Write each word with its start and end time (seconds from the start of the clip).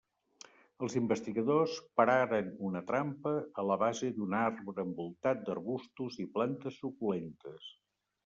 Els 0.85 0.93
investigadors 0.99 1.75
pararen 1.99 2.47
una 2.69 2.81
trampa 2.87 3.33
a 3.63 3.67
la 3.73 3.77
base 3.83 4.09
d'un 4.15 4.33
arbre 4.39 4.87
envoltat 4.87 5.45
d'arbustos 5.49 6.17
i 6.27 6.29
plantes 6.39 6.81
suculentes. 6.87 7.69